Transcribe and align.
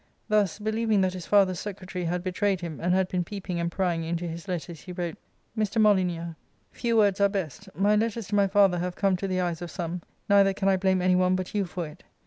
Thus, 0.29 0.57
believing 0.57 1.01
that 1.01 1.13
his 1.13 1.27
father's 1.27 1.59
secretary 1.59 2.05
had 2.05 2.23
betrayed 2.23 2.61
him, 2.61 2.79
and 2.81 2.91
had 2.95 3.07
been 3.07 3.23
peeping 3.23 3.59
and 3.59 3.71
prying 3.71 4.03
into 4.03 4.27
his 4.27 4.47
letters, 4.47 4.81
he 4.81 4.91
wrote 4.91 5.15
—"Mr. 5.55 5.79
Molyneux: 5.79 6.33
Few 6.71 6.97
words 6.97 7.21
are 7.21 7.29
best 7.29 7.69
My 7.75 7.95
letters 7.95 8.27
to 8.29 8.33
my 8.33 8.47
father 8.47 8.79
have 8.79 8.95
come 8.95 9.15
to 9.17 9.27
the 9.27 9.41
eyes 9.41 9.61
of 9.61 9.69
some; 9.69 10.01
neither 10.27 10.55
can 10.55 10.69
I 10.69 10.77
blame 10.77 11.03
any 11.03 11.15
one 11.15 11.35
but 11.35 11.53
you 11.53 11.65
for 11.65 11.85
it. 11.85 12.03